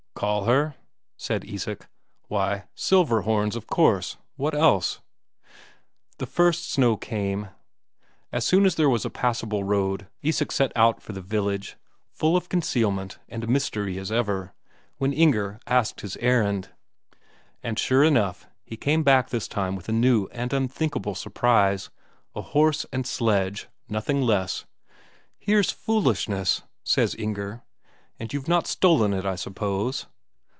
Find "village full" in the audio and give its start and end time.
11.23-12.37